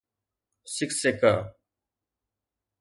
سکسيڪا 0.75 1.33